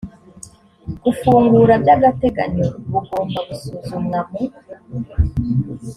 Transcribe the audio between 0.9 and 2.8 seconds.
gufungura by agateganyo